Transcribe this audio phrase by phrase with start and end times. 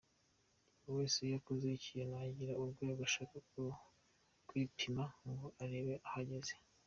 [0.77, 3.35] Buri wese iyo akoze ikintu agira urwego ashaka
[4.47, 6.53] kwipima ngo arebe aho ageze.